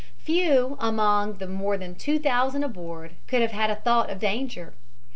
Few 0.17 0.75
among 0.79 1.33
the 1.35 1.45
more 1.45 1.77
than 1.77 1.93
2000 1.93 2.63
aboard 2.63 3.13
could 3.27 3.41
have 3.43 3.51
had 3.51 3.69
a 3.69 3.75
thought 3.75 4.09
of 4.09 4.17
danger. 4.17 4.73